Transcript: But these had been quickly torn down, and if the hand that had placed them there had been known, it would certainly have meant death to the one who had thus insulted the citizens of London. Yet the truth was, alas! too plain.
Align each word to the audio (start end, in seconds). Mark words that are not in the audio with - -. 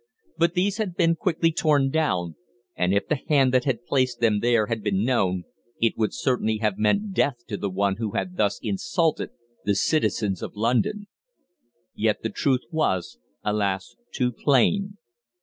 But 0.35 0.55
these 0.55 0.77
had 0.77 0.95
been 0.95 1.13
quickly 1.15 1.51
torn 1.51 1.91
down, 1.91 2.35
and 2.75 2.91
if 2.91 3.07
the 3.07 3.19
hand 3.27 3.53
that 3.53 3.65
had 3.65 3.85
placed 3.85 4.19
them 4.19 4.39
there 4.39 4.65
had 4.65 4.81
been 4.83 5.03
known, 5.03 5.43
it 5.79 5.95
would 5.95 6.11
certainly 6.11 6.57
have 6.57 6.79
meant 6.79 7.13
death 7.13 7.45
to 7.49 7.55
the 7.55 7.69
one 7.69 7.97
who 7.97 8.13
had 8.13 8.35
thus 8.35 8.59
insulted 8.63 9.29
the 9.63 9.75
citizens 9.75 10.41
of 10.41 10.55
London. 10.55 11.05
Yet 11.93 12.23
the 12.23 12.31
truth 12.31 12.61
was, 12.71 13.19
alas! 13.43 13.95
too 14.11 14.31
plain. 14.31 14.97